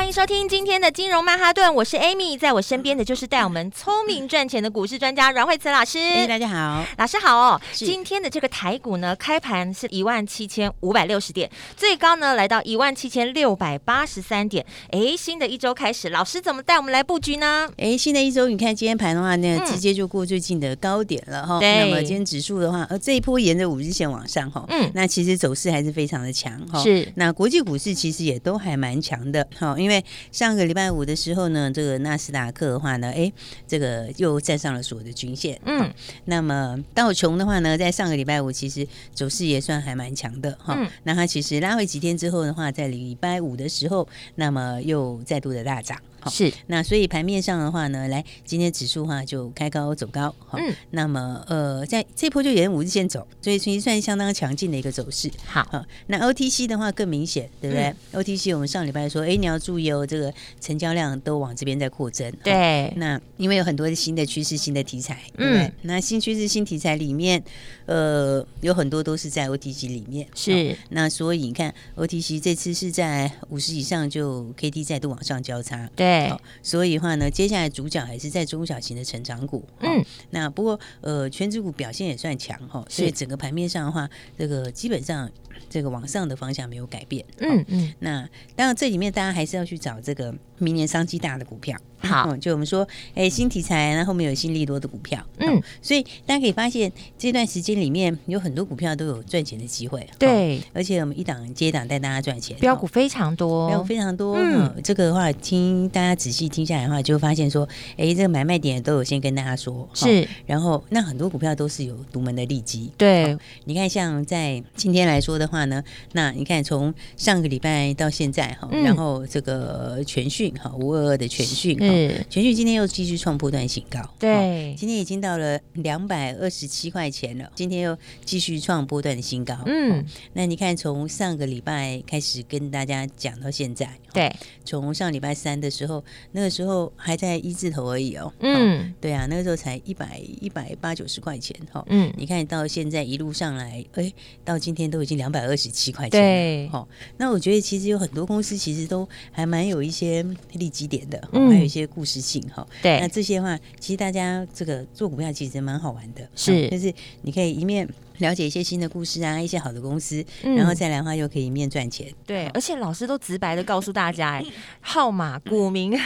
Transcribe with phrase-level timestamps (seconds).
[0.00, 5.98] 欢迎收听今天的金融曼哈顿，我是 Amy，在我身边的就是带我们聪明赚钱的股市专家阮慧慈老师。
[5.98, 7.60] 哎，大家好，老师好哦。
[7.74, 14.64] 今天的这个台股呢，开盘是一万七千五百六十点，最高呢来到一万七千六百八十三点。
[14.90, 17.68] 哎，新的一周开始，老师怎么带我们来布局呢？
[17.76, 21.60] 哎，新的一周，你看今天盘的话呢，直接就过最近的高点了哈。
[21.60, 26.82] 那么今天指数的话，呃，这一波沿着五日线往上哈，嗯，那其实走势还是非常的强哈。
[26.82, 27.06] 是。
[27.16, 29.89] 那国际股市其实也都还蛮强的哈，因为。
[29.90, 33.32] 因为上个礼拜五的时候呢，这个纳斯达克的话呢，哎，
[33.66, 35.60] 这个又站上了所有的均线。
[35.64, 35.92] 嗯，
[36.26, 40.76] 那么道琼的话呢，在上个礼拜五其实走势也算还蛮强的哈。
[40.78, 45.98] 嗯，那它其实拉回几天之后的话，在礼拜五的时候，那么又再度的大涨。
[46.28, 55.30] 是，那所以盘面上的话呢，来今天指数的话就开高走高，嗯，那么呃，在这波就沿五日线走，所以其实算相当强劲的一个走势。
[55.46, 62.30] 好，好，那 OTC 的话更明显，对不对、嗯、？OTC 我们上礼拜说，哎，你要注意哦，这个成交量都往这边在扩增。
[62.42, 65.62] 对，那因为有很多的新的趋势、新的题材，对不对？
[65.62, 67.42] 嗯、那新趋势、新题材里面，
[67.86, 70.26] 呃，有很多都是在 OTC 里面。
[70.34, 75.88] 是，那所以你看 OTC 这次是在五十以上就 KD 再度往上交叉。
[75.94, 76.09] 对。
[76.10, 79.64] 对，所以的话呢，接下来主角还是在中小型的成长股。
[79.80, 85.30] 嗯，那不过呃，全指股表现也算强哈，所以整个盘面上的话，这个基本上
[85.68, 87.24] 这个往上的方向没有改变。
[87.38, 91.76] 嗯嗯，那当然这里面大家还是要去找这个明年商机大的股票。
[92.02, 121.76] 好、嗯，就我们说，哎，新题材，那后后面有新利多的股票，嗯，所以大家可以发现这段时间里面有很多股票都有赚钱的机会，对、哦，而且我们一档接一档带大家赚钱，标股非常多，标股非常多，嗯，嗯，这个的话听大家仔细听下来的话，就会发现说，哎，这个买卖点都有先跟大家说，是，然后那很多股票都是有独门的利基，对、哦，你看像在今天来说的话呢，那你看从上个礼拜到现在哈、嗯，然后这个全讯哈五二二的全讯。
[121.80, 134.32] 是，全讯今天又继续创波段新高，对，今天已经到了两百二十七块钱了，今天又继续创波段的新高，嗯，那你看从上个礼拜开始跟大家讲到现在，对，
[134.64, 144.12] 从上礼拜三的时候，那个时候还在一字头而已哦，嗯，对啊，那个时候才一百一百八九十块钱哈，嗯，你看到现在一路上来，哎，
[144.44, 151.86] 到今天都已经两百二十七块钱，对，好，那我觉得其实有很多公司其实都还蛮有一些利基点的，嗯，还有一些。
[151.90, 157.88] 故事性哈，对，那这些话，其实大家这个做股票其实蛮好玩的，是，就是你可以一面。
[158.20, 162.06] 了解一些新的故事啊，一些好的公司，嗯、然后再来的话又可以面赚钱。
[162.26, 164.44] 对，而且老师都直白的告诉大家，哎，
[164.80, 165.98] 号码、股民，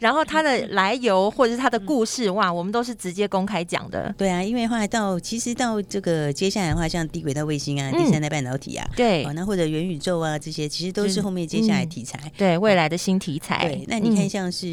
[0.00, 4.14] 然后它的来由或者是它的故事，哇，我们都是直接公开讲的。
[4.16, 13.66] 对啊，因为话到其实到这个接下来的话，像低轨道卫星啊、第三代半导体啊，对、嗯，那或者元宇宙啊这些，其实都是后面接下来题材，嗯、对未来的新题材。
[13.66, 14.66] 对，那你看像是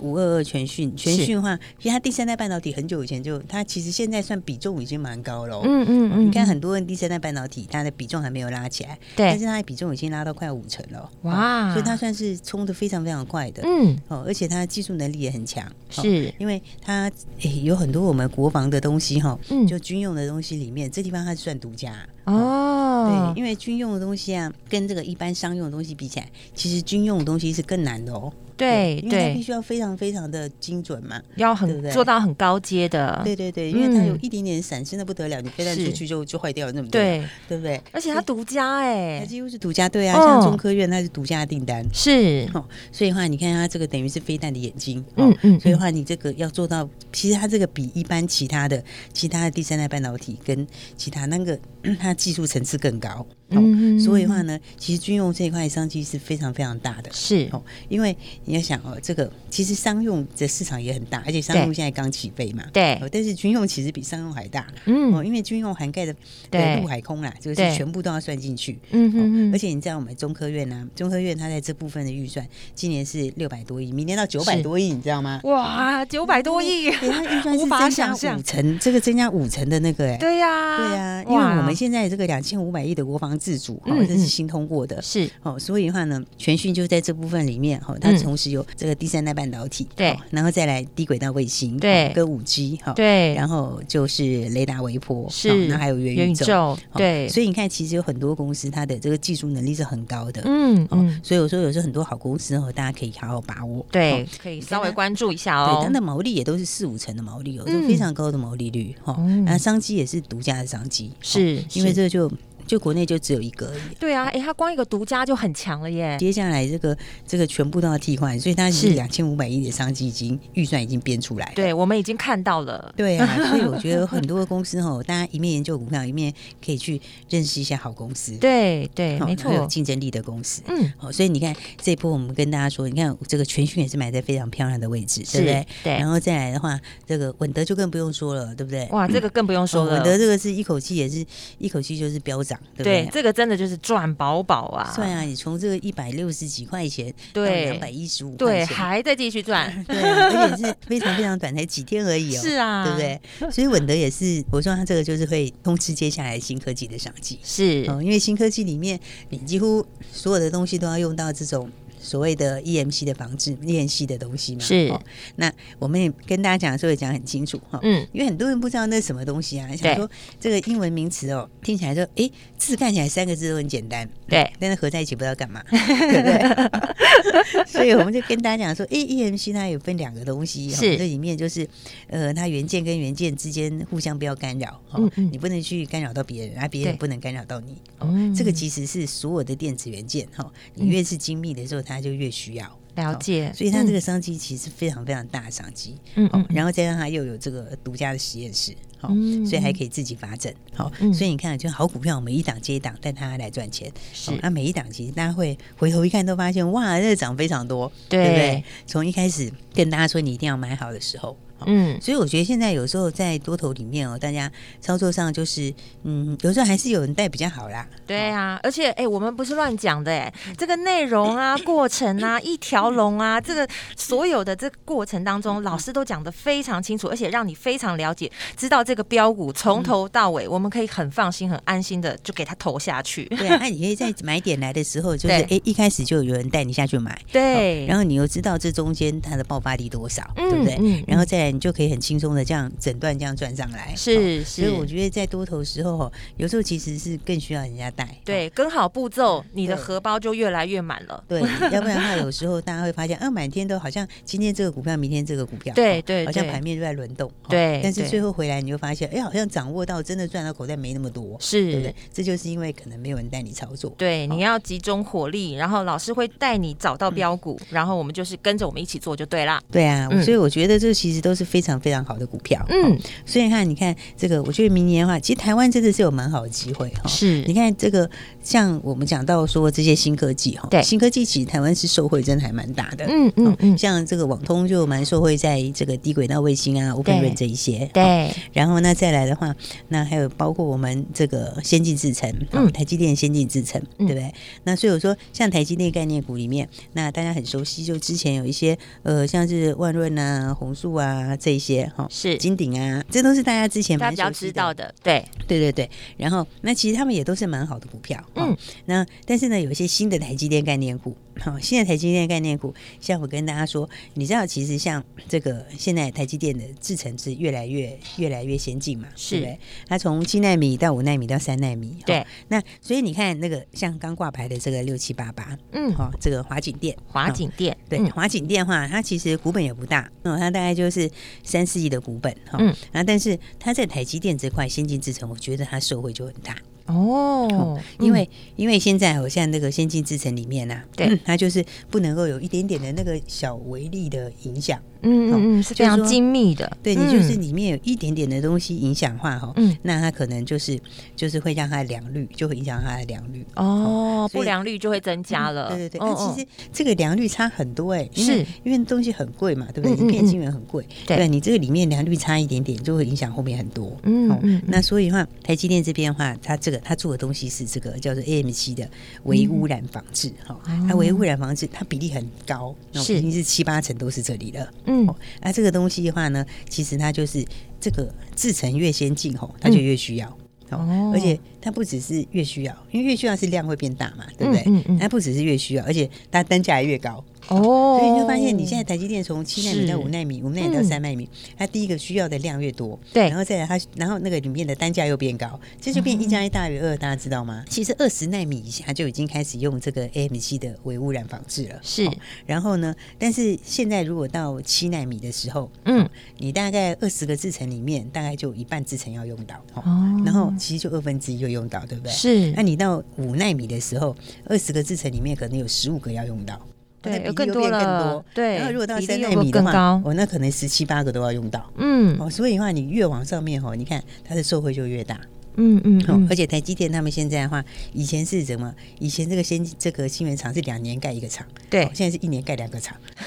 [0.00, 5.60] 五二二全讯，全讯的话，其实它第三代半导体很久以前就，它其实现在算比重已经蛮高了。
[5.64, 6.39] 嗯嗯嗯，你看。
[6.40, 11.72] 但很多人第三代半导体，它的比重还没有拉起来，对，但是它的比重已经拉到快五成了，哇、哦！
[11.74, 21.92] 所以它算是冲的非常非常快的，嗯，哦，而且它的技术能力也很强，是、哦、因为它、欸、有很多我们国防的东西哈，嗯，就军用的东西里面，这地方它是算独家
[22.24, 28.32] 哦，哦，对，因为军用的东西啊，跟这个一般商用的东西比起来，其实军用的东西是更难的哦。
[28.56, 33.18] 对，因为它必须要非常非常的精准嘛，要很对对做到很高阶的。
[33.24, 37.80] 对对对，因为它有一点点闪现的不得了，你飞弹出去就就坏掉了那么多，对对不对？
[37.90, 42.62] 而且它独家哎、几乎是独家，对啊，像中科院它是独家订单，是哦。
[42.92, 45.58] 所以的话，你看它这个等于是飞弹的眼睛，嗯嗯。
[45.58, 48.84] 所以的话，你这个要做到，其实它这个比一般其他的
[49.14, 50.66] 其他的第三代半导体跟
[50.98, 51.58] 其他那个
[51.98, 53.26] 它技术层次更高。
[53.52, 57.48] 嗯，所以的话呢，其实军用这一块商机是非常非常大的，是。
[57.50, 66.14] 哦，因为你要想哦，这个其实商用的市场也很大，而且商用现在刚起飞嘛，对，但是军用其实比商用还大，嗯，哦，因为军用涵盖的
[66.50, 66.80] 对。
[66.80, 75.40] 陆海空啦，就是全部都要算进去，嗯嗯，而且你知道我们中科院呢，中科院它在这部分的预算今年是六百多亿，明年到九百多亿，你知道吗？
[75.44, 83.30] 哇，九百多亿，它预算是增加五成，这个增加五成的那个，哎，对呀，对呀，因为我们现在这个两千五百亿的国防。
[83.40, 85.30] 自主，哈、嗯，这是新通过的，是。
[85.42, 109.16] 哦，所以的话呢，全讯就在这部分里面，哈，它同时有这个第三代半导体，对，然后再来低轨道卫星，对，跟五 G，哈，对，然后就是雷达微波，是，那还有元宇宙，对，所以你看，其实有很多公司它的这个技术能力是很高的，嗯嗯，所以我说有时候很多好公司哦，大家可以好好把握，对，可以稍微关注一下哦，对，它的毛利也都是四五成的毛利，有时候非常高的毛利率，哈，
[109.46, 112.30] 那商机也是独家的商机，是因为这个就。
[112.66, 113.94] 就国内就只有一个而已。
[113.98, 116.16] 对啊，哎，它光一个独家就很强了耶。
[116.18, 116.96] 接下来这个
[117.26, 121.52] 这个全部都要替换，所以它是两千五百亿的商机，已经预算已经编出来。
[121.54, 122.92] 对，我们已经看到了。
[122.96, 126.32] 对啊， 所以我觉得很多的公司哦，大家一面研究股票，一面
[126.64, 128.32] 可以去认识一下好公司。
[128.38, 130.62] 对对，没错，有竞争力的公司。
[130.66, 135.66] 嗯，好，所以你看这一波，我们跟大家说，你看这个全讯也是买在非常漂亮的位置，对不对？
[135.82, 135.92] 对。
[135.98, 138.86] 然后再来的话，这个稳德就更不用说了，对不对？
[138.90, 139.94] 哇，这个更不用说了。
[139.94, 141.24] 稳德这个是一口气也是
[141.58, 143.08] 一口气就是飙涨，对不对？
[143.10, 143.30] 这个。
[143.40, 144.92] 真的就是赚饱饱啊！
[144.94, 152.40] 算啊，你从这个一百六十几块钱到两百一十五对，还在继续赚， 对，而且是非常非常短，才几天而已哦。
[152.42, 153.50] 是啊，对不对？
[153.50, 158.98] 所以稳德也是，我说他这个就是会通吃接下来新科技的商机，是哦，因为新科技里面
[159.30, 161.70] 你几乎所有的东西都要用到这种。
[162.00, 165.00] 所谓的 EMC 的防治练习的东西嘛，是、哦。
[165.36, 170.10] 那我们也跟大家讲的时候也讲很清楚哈，嗯，因为很多人不知道那是什么东西啊，想说
[170.40, 177.64] 这个英文名词哦，听起来说，哎，字看起来三个字都很简单，对，但是合在一起不知道干嘛， 对不对？
[177.66, 181.68] 所以我们就跟大家讲说，哎，EMC 它有分两个东西，是，这里面就是
[182.08, 192.78] 呃，它元件跟元件之间互相不要干扰，嗯嗯，你不能去干扰到别人，而别人不能干扰到你，哦，这个其实是所有的电子元件哈，你越是精密的时候，它就越需要。
[192.96, 199.08] 了解，所以他这个商机其实非常非常大的商机，嗯，然后再让他又有这个独家的实验室，好，
[199.46, 208.64] 所以还可以自己发展，好，所以你看，就好股票，每一档接一档，带它来赚钱，是，那每一档其实大家会回头一看，都发现哇，这个涨非常多，对不对？
[208.86, 211.36] 从一开始跟大家说你一定要买好的时候。
[211.66, 215.72] 嗯，所以我觉得现在有时候在多头里面哦，大家操作上就是，
[216.04, 217.86] 嗯，有时候还是有人带比较好啦。
[218.06, 233.24] 对啊，而且哎，我们不是乱讲的哎，这个内容啊、过程啊、一条龙啊，这个所有的这个过程当中，老师都讲的非常清楚，而且让你非常了解，知道这个标股从头到尾，我们可以很放心、很安心的就给它投下去。
[233.26, 241.04] 对啊， 那你可以在买点来的时候，就是哎，一开始就有人带你下去买，对，然后你又知道这中间它的爆发力多少，对不对？
[241.06, 241.49] 然后再。
[241.50, 244.62] 你就可以很轻松的这样诊断这样转上来，是是。
[244.62, 248.16] 所以我觉得在多头时候，有时候其实是更需要人家带。
[248.24, 251.22] 对，跟好步骤，你的荷包就越来越满了。
[251.28, 251.40] 对，
[251.72, 257.30] 要不然的话，有时候大家会发现，啊，满天都好像今天这个股票，明天这个股票， 对对，好像盘面都在轮动。
[257.48, 261.94] 对，但是最后回来，你就发现，哎，好像掌握到真的赚到口袋没那么多，是，对不对？
[262.12, 263.92] 这就是因为可能没有人带你操作。
[263.96, 269.60] 对，你要集中火力，然后老师会带你找到标股，然后我们就是跟着我们一起做就对啦。
[269.70, 277.08] 对啊，所以我觉得这其实都是非常非常好的股票，嗯，所以看，你看这个，我觉得明年的话，其实台湾真的是有蛮好的机会哈。
[277.08, 278.08] 是，你看这个，
[278.42, 288.30] 像我们讲到说这些新科技哈，对，新科技其实台湾是受惠真的还蛮大的，嗯嗯嗯，像这个网通就蛮受惠在这个低轨道卫星啊、Open RAN 这一些，对。
[288.52, 289.54] 然后那再来的话，
[289.88, 294.32] 那还有包括我们这个先进制程，嗯，台积电先进制程，对不对？
[294.64, 302.06] 那所以我说，像台积电概念股里面，那大家很熟悉，就之前有一些呃，像是万润啊、红树啊这一些哈。
[302.10, 305.90] 是金鼎啊，这都是大家之前蛮熟悉知道的，对对对对。
[306.16, 308.56] 然后那其实他们也都是蛮好的股票，嗯。
[308.86, 319.58] 那但是呢，有一些新的台积电概念股，好，新的台积电概念股，像我跟大家说，你知道，其实像这个现在台积电的制程是越来越越来越先进嘛，是对不对？
[319.88, 322.26] 它从七纳米到五纳米到三纳米，对。
[322.48, 331.10] 那所以你看那个像刚挂牌的这个六七八八，嗯，好，这个华景电，华景电，对，华景电的话，它其实股本也不大，嗯，它大概就是
[331.42, 336.56] 三四亿的股本，哈，嗯，然后但是它在台积电这块先进制程，我觉得它受惠就很大。
[336.90, 350.78] 哦，因为因为现在好像那个先进制程里面呐，对，它就是不能够有一点点的那个小微粒的影响，嗯嗯，是非常精密的，对你就是里面有一点点的东西影响化哈，嗯，那它可能就是
[351.14, 358.44] 就是会让它的良率就会影响它的良率，哦，不良率就会增加了，对对对，那其实这个良率差很多哎，是。
[358.64, 360.06] 因为东西很贵嘛，对不对？
[360.06, 366.79] 一片晶圆很贵，对，你这个里面良率差一点点就会影响后面很多，嗯嗯，那所以的话，台积电这边的话，它这个。
[366.80, 368.88] 他做的东西是这个叫做 AMC 的
[369.24, 373.18] 微污染防治，哈、嗯，它微污染防治它比例很高，是。
[373.18, 375.06] 已经是七八成都是这里了，嗯，
[375.40, 377.44] 那、啊、这个东西的话呢，其实它就是
[377.80, 380.28] 这个制成越先进，吼，它就越需要。
[380.70, 384.62] 哦，而且它不只是越需要，因为越需要是量会变大嘛，对不对？
[384.66, 387.24] 嗯嗯，它不只是越需要，而且它单价还越高。
[387.50, 391.28] 哦，所以你就发现，你现在台积电从七纳米到五纳米，五纳米到三纳米，
[391.58, 397.64] 它第一个需要的量越多，对，然后再来它，然后那个里面的单价又变高，这就变一加一大于二，大家知道吗？
[397.68, 402.08] 其实二十纳米以下就已经开始用这个 AMC 的微污染防治了，是。
[402.46, 409.82] 然后呢，但是现在如果到七纳米的时候，嗯，你大概二十个制程里面，大概就一半制程要用到，哦，
[410.24, 412.12] 然后其实就二分之一就用到，对不对？
[412.12, 412.52] 是。
[412.52, 414.14] 那你到五纳米的时候，
[414.44, 416.60] 二十个制程里面可能有十五个要用到。
[417.02, 418.24] 对，有更多了。
[418.34, 421.70] 对，然后如果到三奈米的话，哦，那可能十七八个都要用到。
[421.76, 425.18] 嗯，哦，所以的话，你越往上面哦，你看它的受惠就越大。
[425.56, 428.72] 嗯嗯，嗯，而且台积电他们现在的话，以前是什么？
[429.00, 432.96] 以前这个先这个新源厂是两年盖一个厂，对，现在是一年盖两个厂。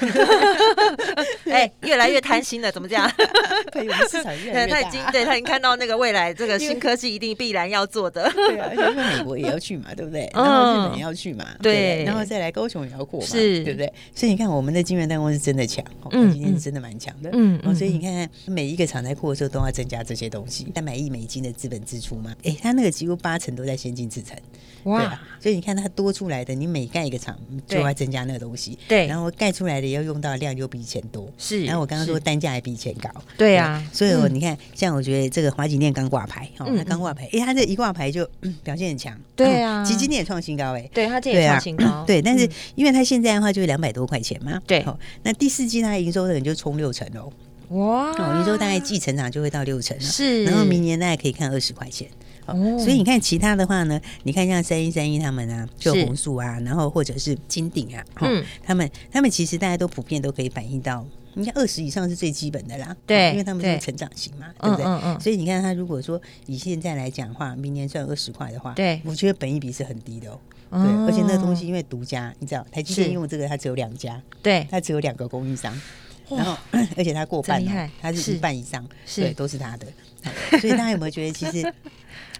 [1.50, 3.10] 哎，越来越贪心了，怎么这样？
[3.72, 4.80] 对，我们市场越来越大。
[4.80, 8.30] 他已经对他已经看到那个未来，这个新科技一定必然要做的。
[8.34, 10.30] 对啊，因为美国也要去嘛，对不对？
[10.34, 13.92] 然后日本也要去嘛，对，然后再来高雄也要过嘛，是，对不对？
[14.14, 17.30] 所以你看，我们的晶圆代工是真的强，嗯，今天是真的蛮强的。
[17.32, 22.34] 嗯，所以你看看每一个厂在扩的时候都要增加这些东西，三百亿美金的资本支出嘛。
[22.44, 24.36] 哎，他那个几乎八成都在先进制程，
[24.84, 25.20] 哇！
[25.40, 29.06] 所以你看它多出来的，你每盖一个厂就要增加那个东西，对。
[29.06, 31.64] 然后盖出来的要用到量又比以前多，是。
[31.64, 33.84] 然后我刚刚说单价还比以前高，对啊。
[33.92, 38.28] 所以我你看，像我觉得这个华景店刚挂牌，哦，它刚挂牌，哎，它这一挂牌就
[38.62, 39.84] 表现很强，对啊。
[39.84, 42.22] 其实今天也创新高，哎，对，它今天也创新高，对。
[42.22, 44.84] 但是因为它现在的话就是两百多块钱嘛，对。
[45.22, 47.30] 那第四季它营收可能就冲六成哦。
[47.70, 48.10] 哇！
[48.12, 50.44] 哦营收大概季成长就会到六成了，是。
[50.44, 52.06] 然后明年大概可以看二十块钱，
[52.46, 52.78] 哦。
[52.78, 64.84] 所以你看其他的话呢，你看像三一三一他们啊，就红树啊，然后或者是金鼎啊，嗯，他们他们其实大家都普遍都可以反映到，你看二十以上是最基本的啦，对，因为他们是成长型嘛，对不对？
[64.84, 65.20] 嗯嗯。
[65.20, 70.38] 所以你看他如果说以现在来讲的话，明年赚二十块的话，对，我觉得本益比是很低的哦。
[70.70, 75.72] 对，而且那个东西因为独家，你知道台积电用这个它只有两家，对，它只有两个供应商。
[76.28, 76.56] 然后，
[76.96, 78.84] 而且它过半了，它是一半以上，
[79.14, 79.86] 对，都是它的。
[80.58, 81.72] 所以大家有没有觉得，其实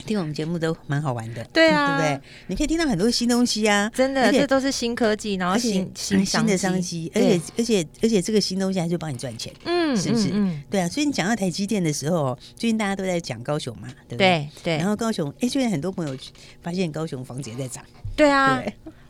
[0.07, 1.43] 听我们节目都蛮好玩的？
[1.53, 2.29] 对啊，对不对？
[2.49, 10.31] 你可以听到很多新东西啊，真的，这都是新科技，然后新新新的商机，而且而且而且这个新东西还是帮你赚钱，嗯，是不是？
[10.71, 10.89] 对啊。
[10.89, 14.49] 所以你讲到台积电的时候，最近大家都在讲高雄嘛，对不对？
[14.63, 14.77] 对。
[14.77, 16.17] 然后高雄，哎，最近很多朋友
[16.63, 17.85] 发现高雄房子也在涨，
[18.17, 18.63] 对啊。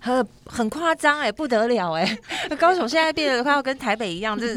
[0.04, 2.18] 很很夸张哎，不得了哎！
[2.61, 4.56] 高雄现在变得快要跟台北一样，就是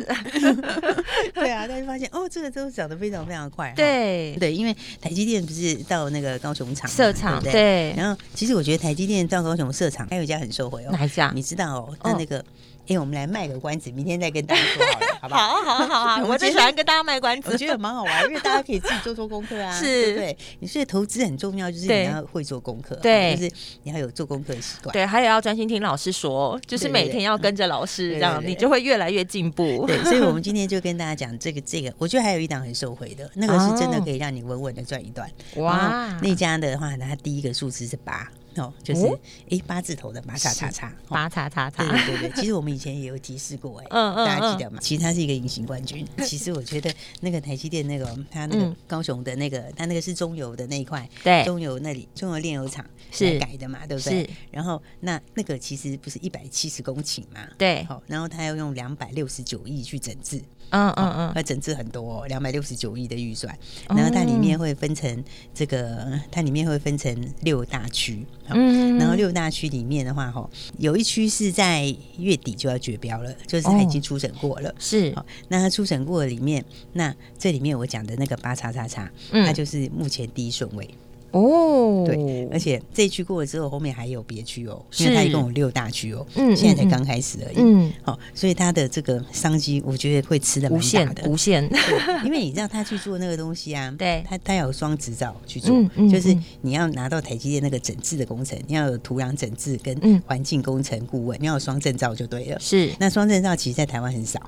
[1.34, 3.72] 对啊，大家发现哦，这个都涨得非常非常快。
[3.74, 7.94] 对对，因为台积电不是到那个高雄厂设厂，对。
[7.96, 11.32] 然后其实我觉得台积电到高雄设厂，还有一家很受惠哦，哪一家？
[11.34, 11.98] 你知道哦？
[12.04, 12.44] 那那个。
[12.88, 15.48] 哎，我们来卖个关子，明天再跟大家说好了， 好不好？
[15.62, 23.52] 好，好，好，啊，我最喜欢跟大家卖关子，我觉得蛮好玩，因为大家可以自己做做功课啊， 是，对，你所以投资很重要，就是你要会做功课，对，就是
[23.84, 29.86] 你要有做功课的习惯，对，还有要专心听老师说，就是每天要跟着老师，这样你就会越来越进步。
[29.86, 35.30] 对，所以我们今天就跟大家讲这个这个，我觉得还有一档很受惠的，那个是真的可以让你稳稳的赚一段。
[35.58, 38.30] 哇，那家的话，它第一个数字是八。
[38.60, 39.06] 哦，就是
[39.50, 42.42] 哎，八字头的八叉叉叉，八叉叉叉，对对对。
[42.42, 44.80] 其实我们以前也有提示过，哎，嗯嗯，大家记得吗？
[44.82, 46.06] 其实它是一个隐形冠军。
[46.26, 54.30] 其实我觉得那个台积电那个，它那个高雄的那个，它那个是中油的那一块，对，中油那里中油炼油厂是改的嘛，对不对？
[54.52, 57.84] 然后那那个其实不是一百七十公顷嘛，对。
[57.86, 63.58] 好，然后他要用两百六十九亿去整治，嗯嗯嗯，要整治很多，两百六十九亿的预算。
[63.90, 68.26] 然后它里面会分成这个，它里面会分成六大区。
[68.50, 74.74] 嗯，然后六大区里面的话，哈，有一区是在月底就要绝标了，就是它已经初审过了。
[74.80, 75.14] 是，
[75.48, 80.90] 那它初审过了里面，那这里面我讲的那个八叉叉叉，它就是目前第一顺位。
[81.32, 91.64] 哦，对，而且这一区过了之后，后面还有别区哦，因为它一共有六大区哦，嗯，现在才刚开始而已，嗯，好，所以它的这个商机，我觉得会吃的蛮大的，无限，
[92.24, 104.42] 因为你知道他去做那个东西啊， 对，他他有双执照去做，嗯就是你要拿到台积电那个整治的工程，你要有土壤整治跟环境工程顾问，你要有双证照就对了，是，那双证照其实在台湾很少。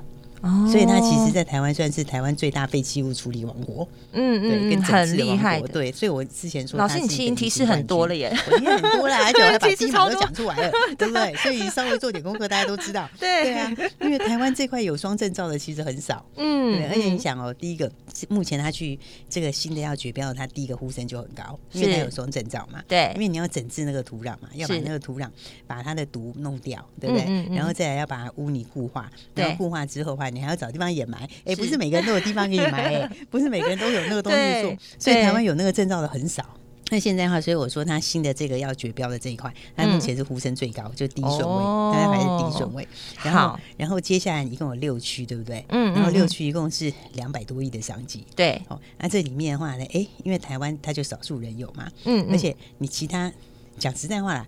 [0.71, 3.87] 所以它其实，在台湾算是台湾最大废弃物处理王国。
[4.13, 5.59] 嗯嗯，跟很厉害。
[5.61, 11.35] 对，所以我之前说，老师你提提示很多了耶， 我已经很多了，而且我还把地方都讲出来了， 对不对？
[11.35, 13.07] 所以稍微做点功课，大家都知道。
[13.19, 16.25] 对对啊，因为台湾这块有双证照的其实很少。
[16.37, 17.91] 嗯，对，而且你想哦，第一个
[18.29, 18.97] 目前他去
[19.29, 22.81] 这个新的要绝标，他第一个呼声就很高，因为他有双证照嘛。
[22.87, 25.29] 对，因为你要整治那个土壤嘛，要把那个土壤
[25.67, 27.55] 把它的毒弄掉，对不对？
[27.55, 30.29] 然后再来要把污泥固化，然后固化之后的话。
[30.29, 36.55] 你还要找地方掩埋，哎，不是每个人都有地方可以埋，哎， 不是每个人都有那个东西做，所以台湾有那个证照的很少。
[36.89, 42.87] 那现在的话，所以我说它新的这个要绝标的这一块，它目前是呼声最高，嗯、就第一顺位，大家还是第一顺位。
[43.23, 45.63] 然后，好然后接下来一共有六区，对不对？
[45.69, 48.25] 嗯，然后六区一共是两百多亿的商机。
[48.35, 53.31] 对，哦，那这里面的话呢，哎，因为台湾它就少数人有嘛，嗯，嗯，而且你其他
[53.77, 54.47] 讲实在话啦，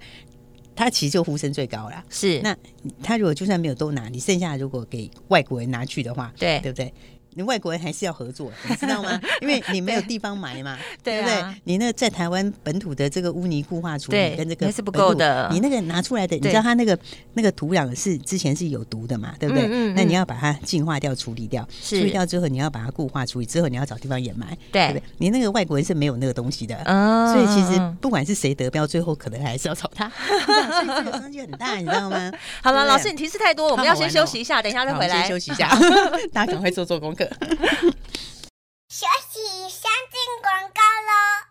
[0.75, 2.03] 他其实就呼声最高啦。
[2.09, 2.57] 是，那
[3.03, 6.91] 他如果就算没有都拿，你剩下如果给外国人拿去的话，对，对不对？
[7.33, 9.19] 你外国人还是要合作，你知道吗？
[9.41, 11.43] 因为你没有地方埋嘛，对不对？
[11.63, 15.49] 你那在台湾本土的这个污泥固化处理跟这个是不够的。
[15.51, 16.97] 你那个拿出来的，你知道它那个
[17.33, 19.67] 那个土壤是之前是有毒的嘛，对不对？
[19.93, 25.03] 那你要把它净化掉、处理掉，处理掉之后，你要把它固化处理之后，你要找地方掩埋，对不对？
[25.17, 26.75] 你那个外国人是没有那个东西的，
[27.33, 30.09] 所以其实不管是谁得标，最后可能还是要找他。
[30.27, 32.31] 所以这个商机很大，你知道吗？
[32.61, 35.21] 好了，老师，你提示太多，我们要先休息一下，等一下再回来。
[35.21, 35.69] 先休息一下，
[36.33, 37.20] 大家赶快做做功课。
[38.89, 41.50] 学习先进广告喽。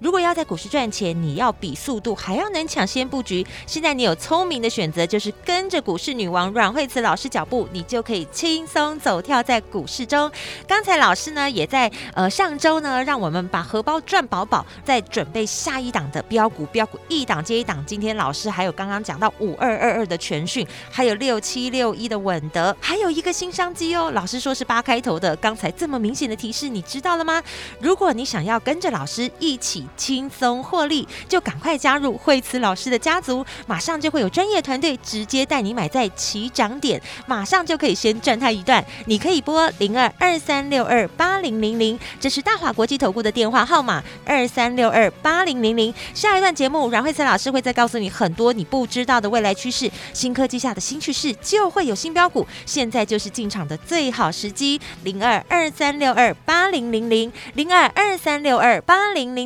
[0.00, 3.46] 如果要在股市赚钱，你要比速度还要能抢先布局。
[3.66, 10.30] 现在你有聪明的选择，就是跟着股市女王阮慧慈老师脚步，你就可以轻松走跳在股市中。
[10.66, 17.82] 刚才老师呢也在呃上周呢，让我们把荷包赚饱饱，在准备下一档的标股，标股一档接一档。
[17.86, 24.10] 今天老师还有刚刚讲到五二二二的全讯，还有六七六一的稳德，还有一个新商机哦。
[24.12, 27.42] 老师说是八开头的，刚才这么明显的提示，你知道了吗？
[27.80, 29.66] 如果你想要跟着老师一起。
[29.66, 38.84] 起轻松获利，就赶快加入惠慈老师的家族，马上就会有专业团队直接带你买在起涨点，马上就可以先赚他一段。
[39.06, 45.92] 你可以拨零二二三六二八零零零，这是大华国际投顾的电话号码二三六二八零零零。
[46.14, 54.80] 下一段节目，阮惠慈老师会再告诉你很多你不知道的未来趋势，新科技下的新趋势就会有新标股，现在就是进场的最好时机。
[55.02, 59.45] 零二二三六二八零零零零二二三六二八零零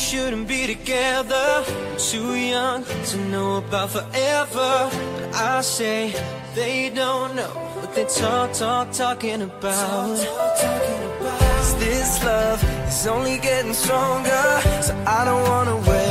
[0.00, 1.64] shouldn't be together.
[1.66, 4.72] I'm too young to know about forever.
[5.16, 6.14] But I say
[6.54, 10.16] they don't know what they talk, talk, talking about.
[10.16, 11.78] Talk, talk, talking about.
[11.78, 16.09] This love is only getting stronger, so I don't wanna wait.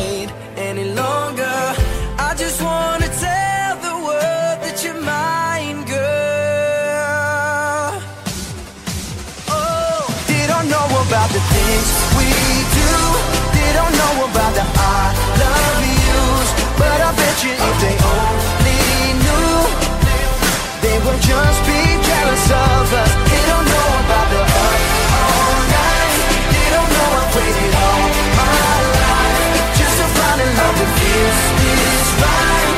[21.22, 23.12] just be jealous of us.
[23.30, 24.82] They don't know about the up
[25.20, 26.14] all night.
[26.54, 28.06] They don't know I've waited all
[28.40, 32.78] my life just to find a love that feels this right.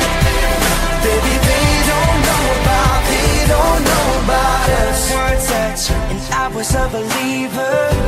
[1.06, 5.01] Baby, they don't know about, they don't know about us.
[5.13, 5.80] Words that
[6.12, 8.00] and I was a believer.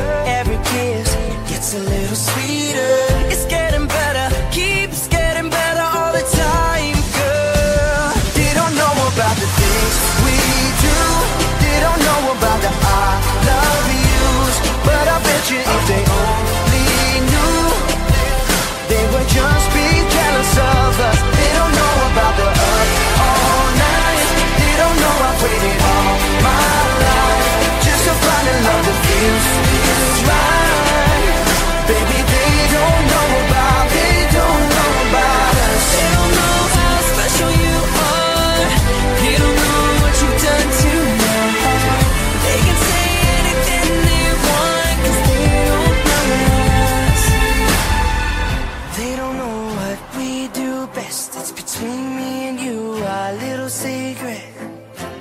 [53.84, 54.40] secret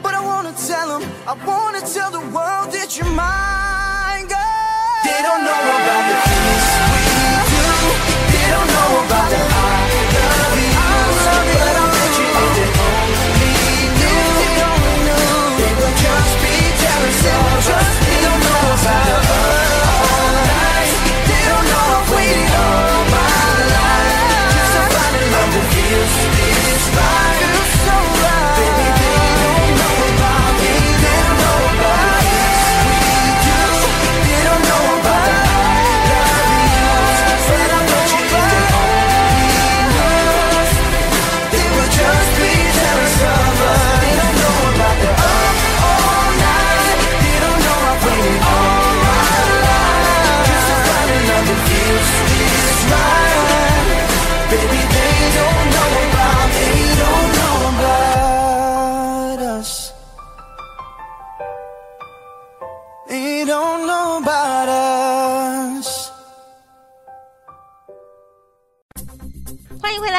[0.02, 5.00] But I wanna tell them I wanna tell the world that you're mine, girl.
[5.08, 7.04] They don't know about the things we
[7.54, 7.68] do.
[8.34, 9.53] They don't know about the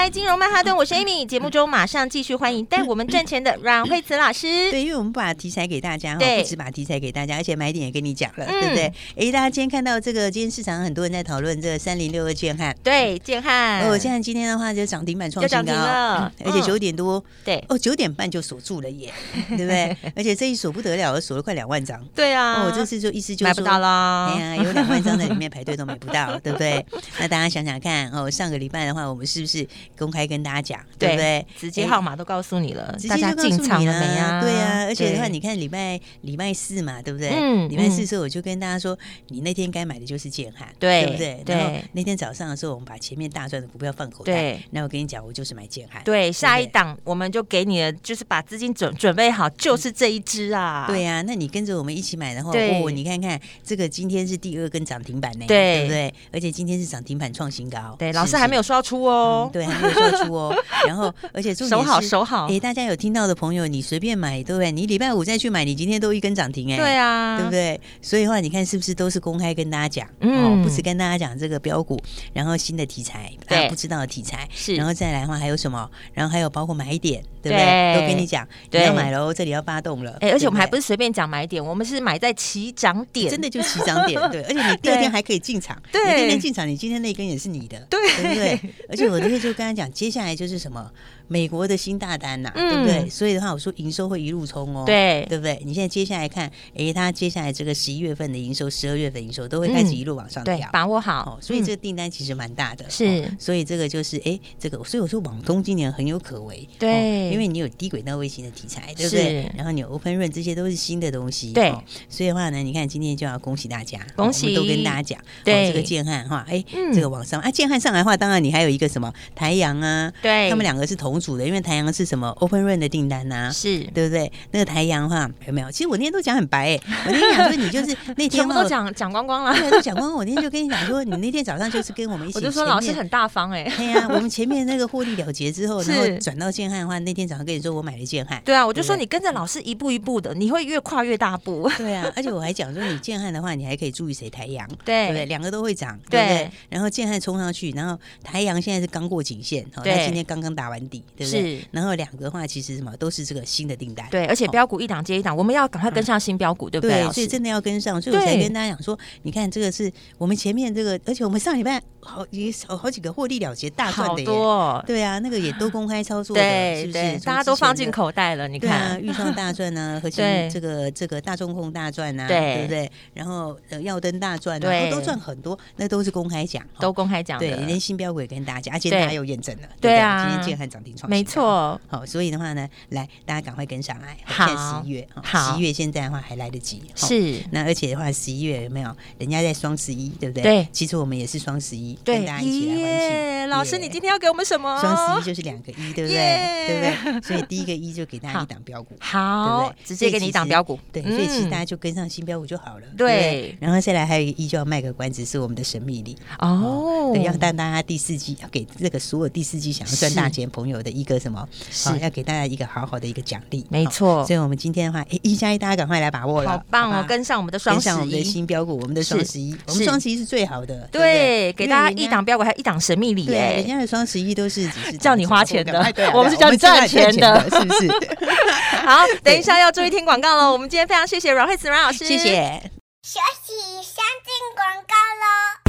[0.05, 1.25] 来，金融曼哈顿，我是 Amy。
[1.25, 4.71] 节目中马上继续欢迎带我们赚钱的 阮慧慈老师。
[4.71, 8.93] 对，因为我们把题材给大家，对，不止把题材给大家，而且买点也跟你讲了，对不对？
[9.17, 13.89] 哎，大家今天看到这个，今天市场很多人在讨论这个三零六二建汉，对，建汉。
[13.89, 19.11] 哦，建汉今天的话就涨停板创新高，而且九点多，对，哦，九点半就锁住了耶，
[19.57, 19.97] 对不对？
[20.15, 21.99] 而且这一锁不得了，锁了快两万张。
[22.15, 24.35] 对啊，哦，这次就意思就是买不到啦。
[24.35, 26.85] 哎呀，有两万张在里面排队都买不到，对不对？
[27.19, 29.67] 那大家想想看，哦，上个礼拜的话，我们是不是？
[29.95, 31.47] 是公开跟大家讲，对不对？
[31.59, 34.74] 直接号码都告诉你了，大家进场了没啊，对啊。
[34.95, 37.31] 而且的话，你看礼拜礼拜四嘛，对不对？
[37.31, 38.97] 嗯，礼拜四的时候我就跟大家说，
[39.29, 41.43] 你那天该买的就是建汉，对不对？
[41.47, 46.01] 然后那天早上的时候，我们把前面大赚的股票放口袋，那我跟你讲，我就是买建汉。
[46.05, 50.85] 对，下一档我们就给你的，就是把资金准准备好，就是这一支啊。
[50.87, 56.15] 对啊，那你跟着我们一起买然后，哦，你看看这个今天是第二根涨停板呢，对不对？
[56.33, 59.51] 而且今天是涨停板创新高，对，老师还没有说要出哦。
[59.53, 60.55] 对，还没有说出哦。
[60.87, 62.47] 然后，而且守好，守好。
[62.49, 64.71] 哎，大家有听到的朋友，你随便买，对不对？
[64.71, 67.81] 你礼拜五再去买，你今天都一根涨停，哎，对啊，对不对？
[68.03, 70.09] 所以的话，你看是不是都是公开跟大家讲？
[70.21, 72.01] 嗯，不是跟大家讲这个标股，
[72.33, 75.91] 然后新的题材，大家不知道的题材，是，然后再来的话还有什么？
[76.13, 77.95] 然后还有包括买点，对不对？
[77.95, 80.19] 都跟你讲，你要买喽，这里要发动了。
[80.21, 84.43] 哎，而且我们还不是随便讲买点，我们是买在起涨点，真的就起涨点，对。
[84.49, 88.61] 而且你第二天还可以进场，对，第二天进场，你今天那根也是你的，对，对不对？
[88.91, 89.85] 而且我那天就跟他讲。
[89.93, 90.91] 接下来就是什么？
[91.29, 93.09] 美国的新大单呐，对不对？
[93.09, 95.61] 所以的话，我说营收会一路冲哦，对，对不对？
[95.65, 101.39] 你现在接下来看，哎，它接下来这个十一月份的营收、十二月份营收都会开始一路往上调，把握好。
[101.41, 103.31] 所以这个订单其实蛮大的，是。
[103.39, 109.51] 所以这个就是哎，这个，所以我说网通今年很有可为，对，因为你有低轨道卫星的题材，对不对？
[109.57, 111.73] 然后你有 Open Run 这些都是新的东西，对。
[112.09, 121.85] 所以的话呢，你看今天就要恭喜大家，恭喜，都跟大家讲，对这个建汉哈，哎，这个往上啊，建汉上来的话，当然你还有一个什么台阳啊，对，他们两个是同组的，因为台阳。
[121.95, 123.53] 是什么 Open Run 的订单呐？
[123.53, 124.33] 是对不对？
[124.51, 125.71] 那个台阳的话有没有？
[125.71, 130.17] 其实我那天都讲很白哎， 我那天讲说你就是那天全部都讲讲光光了，都讲光光。
[130.17, 133.71] 我那天就跟你讲说，你那天早上就是跟我们一起，我就说老师很大方哎。
[133.77, 138.43] 对呀，我们前面那个获利了结之后，然后转到建汉的话，那天早上跟你说我买了建汉。
[138.45, 141.71] 对啊，我就说你跟着老师一步一步的，你会越跨越大步。
[141.77, 145.27] 对啊，而且我还讲说你建汉的话，你还可以注意谁台阳，对不对？
[145.27, 146.51] 两个都会涨，对不对？
[146.71, 151.67] 然后建汉冲上去，然后台阳现在是刚过颈线，他今天刚刚打完底，对不对？
[151.71, 152.75] 然后两个的话其实。
[152.75, 152.95] 什么？
[152.97, 154.07] 都是这个新的订单。
[154.11, 157.05] 对，而且标股一档接一档，我们要赶快跟上新标股，对不对？
[157.13, 164.83] 所以真的要跟上，所以我才跟大家讲说，你看这个是我们前面这个，而且我们上礼拜好也好好几个获利了结大赚的耶。
[164.87, 167.21] 对啊，那个也都公开操作的，是不是？
[167.21, 168.49] 大家都放进口袋了。
[168.49, 172.91] 你看，豫创大赚呢，和 这个这个大中控大赚啊，对不对？
[173.15, 177.39] 然后耀登大赚，然后都赚很多，那都是公开讲，都公开讲。
[177.39, 181.81] 对，连新标股也跟大家，而且大家又验证了，对啊，今天建汉涨停没错。
[181.89, 184.17] 好，所以的话呢，来大家赶快跟上来。
[184.25, 186.83] 好，十一月，好，十一月现在的话还来得及。
[186.95, 188.95] 是，那而且的话，十一月有没有？
[189.19, 190.43] 人家在双十一，对不对？
[190.43, 190.69] 对。
[190.73, 193.49] 其实我们也是双十一，跟大家一起来欢庆。
[193.51, 194.81] 老师，你今天要给我们什么？
[194.81, 196.67] 双十一就是两个一，对不对？
[196.67, 197.21] 对不对？
[197.23, 199.85] 所以第一个一就给大家一档标股，好，对不对？
[199.85, 200.79] 直接给你一档标股。
[200.93, 202.87] 对，所以其实大家就跟上新标股就好了。
[202.97, 203.57] 对。
[203.61, 207.11] 然后再来还有一个一就要卖个关子，是我们的神秘礼哦。
[207.15, 211.49] 对，要带大家第四季要给这个所有第四季想要赚大钱朋友的一个什么？
[211.71, 213.67] 是要给大家一个好好的一个奖励。
[213.71, 214.25] 没错。
[214.27, 216.51] 所以我们今天的话，哎，一加一，大家赶快来把握了。
[216.51, 217.05] 好棒哦！
[217.09, 220.89] 跟上我们的双十一，跟上我们的新标股，我们的双十一，我们双十一是最好的。
[220.93, 223.25] 对，给大家一档标股，还有一档神秘礼。
[223.25, 224.69] 对，人家的双十一都是
[225.01, 225.73] 叫你花钱的，
[226.13, 227.89] 我们是叫你赚钱的，是不是？
[228.85, 230.53] 好，等一下要注意听广告喽。
[230.53, 232.61] 我们今天非常谢谢阮慧慈阮老师，谢谢。
[233.03, 235.64] 学习先进广告喽。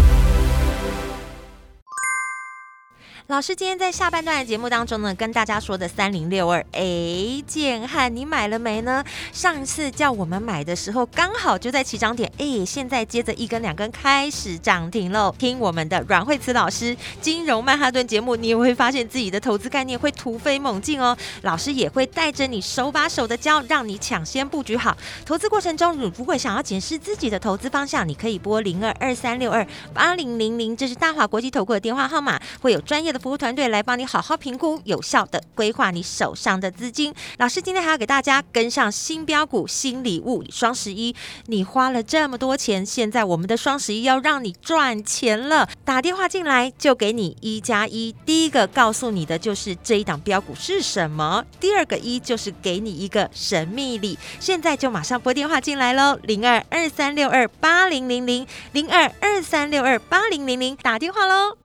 [3.28, 9.04] 老师今天在下半段的节目当中呢，跟大家说的三零六二，哎，建汉你买了没呢？
[9.34, 15.34] 上次叫我们买的时候，刚好就在起涨点，哎，现在接着一根两根开始涨停喽。
[15.40, 21.18] 听我们的阮慧慈老师金融曼哈顿节目，你也会发现自己的投资概念会突飞猛进哦。
[21.42, 24.96] 老师也会带着你手把手的教，让你抢先布局好。
[25.26, 37.16] 投资过程中，如果想要检视自己的投资方向，你可以拨零二二三六二八零零零，这是大华国际投顾的电话号码，会有专业的服务团队来帮你好好评估，有效的规划你手上的资金。
[37.38, 45.70] 老师今天还要给大家跟上新标股、新礼物，双十一，你花了这么多钱，现在我们的双十一要让你赚钱了。
[45.86, 54.20] 打电话进来就给你一加一，第一个告诉你的就是这一档标股是什么，第二个一就是给你一个神秘礼。
[54.42, 61.65] 现在就马上拨电话进来喽，零二二三六二八零零零零二二三六二八零零零，打电话喽。